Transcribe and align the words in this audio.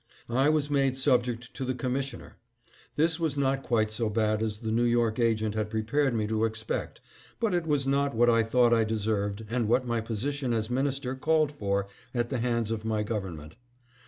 I 0.31 0.49
was 0.49 0.71
made 0.71 0.97
subject 0.97 1.53
to 1.53 1.63
the 1.63 1.75
commissioner. 1.75 2.37
This 2.95 3.19
was 3.19 3.37
not 3.37 3.61
quite 3.61 3.91
so 3.91 4.09
bad 4.09 4.41
as 4.41 4.57
the 4.61 4.71
New 4.71 4.81
York 4.81 5.19
agent 5.19 5.53
had 5.53 5.69
prepared 5.69 6.15
me 6.15 6.25
to 6.25 6.43
expect, 6.43 7.01
but 7.39 7.53
it 7.53 7.67
was 7.67 7.85
not 7.85 8.15
what 8.15 8.27
I 8.27 8.41
thought 8.41 8.73
I 8.73 8.83
deserved 8.83 9.45
and 9.47 9.67
what 9.67 9.85
my 9.85 10.01
position 10.01 10.53
as 10.53 10.71
minister 10.71 11.13
called 11.13 11.51
for 11.51 11.85
at 12.15 12.31
the 12.31 12.39
hands 12.39 12.71
of 12.71 12.83
my 12.83 13.03
gov 13.03 13.25
ernment. 13.25 13.57